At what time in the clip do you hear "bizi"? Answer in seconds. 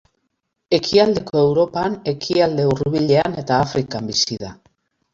4.15-4.45